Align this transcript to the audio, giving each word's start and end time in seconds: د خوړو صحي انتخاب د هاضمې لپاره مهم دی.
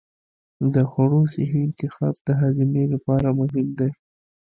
د 0.73 0.75
خوړو 0.89 1.21
صحي 1.33 1.59
انتخاب 1.67 2.15
د 2.25 2.27
هاضمې 2.41 2.85
لپاره 2.93 3.27
مهم 3.39 3.67
دی. 3.79 3.91